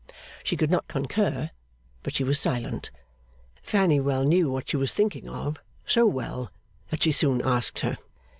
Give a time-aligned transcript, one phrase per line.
[0.43, 1.51] She could not concur,
[2.01, 2.89] but she was silent.
[3.61, 6.51] Fanny well knew what she was thinking of; so well,
[6.89, 7.97] that she soon asked her.